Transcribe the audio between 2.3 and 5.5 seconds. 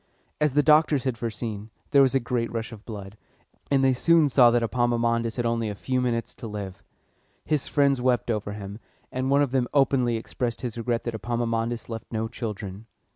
rush of blood, and they soon saw that Epaminondas had